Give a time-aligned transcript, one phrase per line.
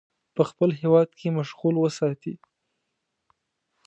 [0.35, 2.33] په خپل هیواد کې مشغول وساتي.